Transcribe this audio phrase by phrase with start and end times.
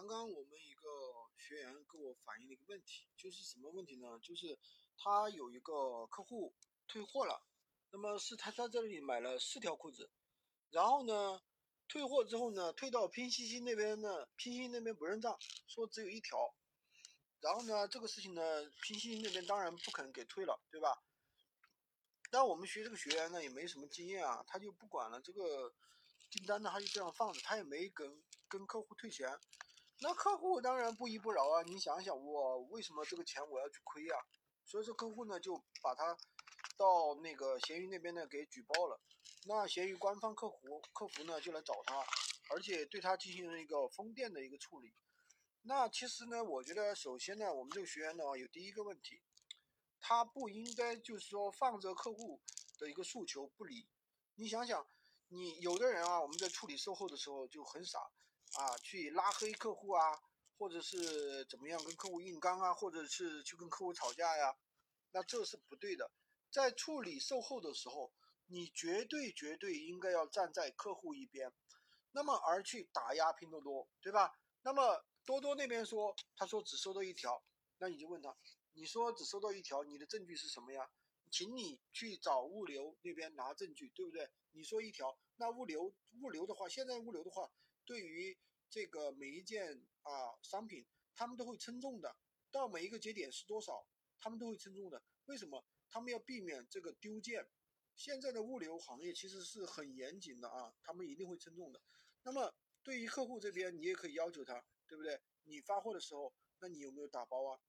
[0.00, 0.88] 刚刚我们一个
[1.36, 4.18] 学员跟我反映了一个问题，就是什么问题呢？
[4.22, 4.58] 就是
[4.96, 6.54] 他有一个客户
[6.88, 7.44] 退货了，
[7.90, 10.10] 那么是他在这里买了四条裤子，
[10.70, 11.42] 然后呢，
[11.86, 16.54] 退货之后呢，退到拼夕夕那边呢，拼夕夕那边不认账，说只有一条，
[17.40, 18.42] 然后呢，这个事情呢，
[18.80, 21.02] 拼夕夕那边当然不可能给退了，对吧？
[22.30, 25.74] 但我们学这个学员呢，也没什么经验啊，他就不管了这个
[26.30, 29.38] 订单呢，他就这样放着，他也没跟跟客户退钱。
[30.02, 31.62] 那客户当然不依不饶啊！
[31.62, 34.16] 你想想，我为什么这个钱我要去亏呀？
[34.64, 36.16] 所以说客户呢就把他
[36.78, 38.98] 到那个闲鱼那边呢给举报了。
[39.44, 42.02] 那闲鱼官方客服客服呢就来找他，
[42.48, 44.94] 而且对他进行了一个封店的一个处理。
[45.62, 49.20] 那其实呢，我觉得首先呢，我们这个学员呢有第一个问题，
[50.00, 52.40] 他不应该就是说放着客户
[52.78, 53.86] 的一个诉求不理。
[54.36, 54.86] 你想想，
[55.28, 57.98] 你有的人啊，我们在处理售后的时候就很傻。
[58.54, 60.20] 啊，去拉黑客户啊，
[60.58, 64.56] 或者是怎么样跟客户硬刚啊，或者是去跟客户吵架呀，
[65.12, 66.10] 那这是不对的。
[66.50, 68.12] 在处理售后的时候，
[68.46, 71.52] 你绝对绝对应该要站在客户一边，
[72.10, 74.36] 那么而去打压拼多多，对吧？
[74.62, 77.44] 那么多多那边说，他说只收到一条，
[77.78, 78.36] 那你就问他，
[78.72, 80.90] 你说只收到一条，你的证据是什么呀？
[81.30, 84.28] 请你去找物流那边拿证据，对不对？
[84.50, 87.48] 你说一条，那物流物流的话，现在物流的话。
[87.90, 88.38] 对于
[88.68, 92.16] 这个每一件啊商品，他们都会称重的，
[92.52, 93.84] 到每一个节点是多少，
[94.20, 95.02] 他们都会称重的。
[95.24, 95.66] 为什么？
[95.88, 97.44] 他们要避免这个丢件。
[97.96, 101.82] 现在的物流行业其实是很严谨的啊，他们一定会称重的。
[102.22, 105.20] 那么对于客户这边，你也可以要求他，对不对？
[105.42, 107.60] 你发货的时候，那你有没有打包啊？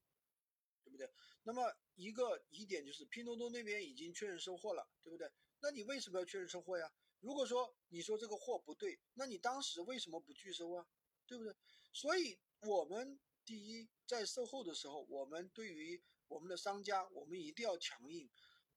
[0.83, 1.11] 对不对？
[1.41, 5.31] 那么一个疑点就是拼多多那边已经确认收货了，对不对？
[5.61, 6.93] 那你为什么要确认收货呀？
[7.21, 10.85] 如果说你说这个货不对，那你当时为什么不拒收啊？
[11.25, 11.55] 对不对？
[11.93, 18.29] 所以我们第一在售后的时候，我们对于我们的商家，我们一定要强硬，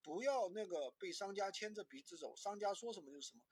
[0.02, 3.42] 不要那个被商家牵着鼻子走，商家说什么就是什么，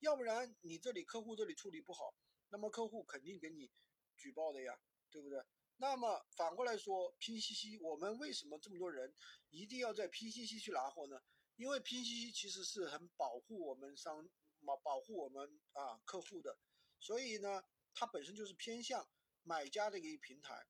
[0.00, 2.14] 要不然你这里客户这里处理不好，
[2.50, 3.70] 那么客户肯定给你
[4.16, 4.78] 举报的呀，
[5.10, 5.42] 对不对？
[5.78, 9.12] 那么反过来说，拼夕夕，我们为什么这么多人
[9.48, 11.20] 一定要在拼夕夕去拿货呢？
[11.62, 14.28] 因为拼夕夕其实是很保护我们商。
[14.64, 16.56] 保保护我们啊客户的，
[17.00, 19.08] 所以呢，它本身就是偏向
[19.42, 20.64] 买家的一个平台。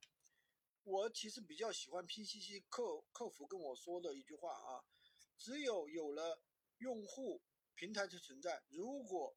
[0.83, 4.85] 我其实比较喜欢拼夕夕客客服跟我说的一句话啊，
[5.37, 6.43] 只有有了
[6.79, 7.43] 用户，
[7.75, 9.37] 平台才存在；如果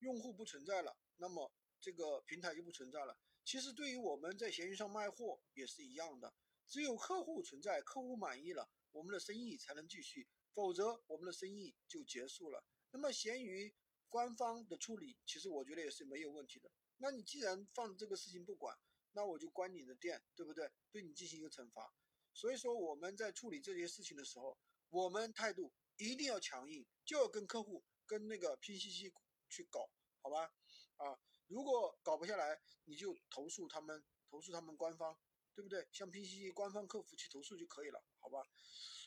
[0.00, 1.50] 用户不存在了，那么
[1.80, 3.16] 这个平台就不存在了。
[3.42, 6.34] 其实对于我们在闲鱼上卖货也是一样的，
[6.66, 12.64] 只有客户存在，客户满意了，我们的生意才能继续，否则我们的生意就结束了。
[12.90, 13.74] 那么闲鱼。
[14.10, 16.70] 官方的处理其实我觉得也是没有问题的。
[16.98, 18.78] 那你既然放这个事情不管，
[19.10, 20.70] 那我就关你的店，对不对？
[20.92, 21.92] 对你进行一个惩罚。
[22.32, 24.56] 所以说我们在处理这些事情的时候，
[24.90, 29.12] 我们态度一定要强硬，就要跟客户跟那个拼夕夕
[29.48, 29.90] 去搞，
[30.22, 30.54] 好吧？
[30.98, 35.18] 啊，如果搞不下来，你就投诉他们，投诉他们官方，
[35.54, 35.86] 对不对？
[35.92, 38.46] 向拼夕夕官方客服去投诉就可以了，好吧？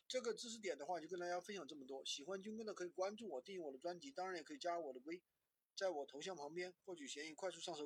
[0.08, 2.06] 这个知识点的话，就跟大家分享这么多。
[2.06, 5.22] 喜欢军哥的可以关注我，订阅我的专辑，当然也可以加我的微，
[5.76, 7.86] 在我头像旁边获取闲鱼快速上手。